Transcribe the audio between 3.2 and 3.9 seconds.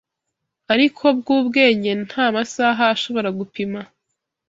gupima